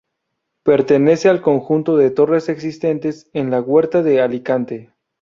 [0.63, 4.93] Pertenece al conjunto de torres existentes en la huerta de Alicante.